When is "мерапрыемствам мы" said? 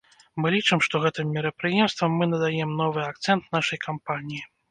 1.35-2.25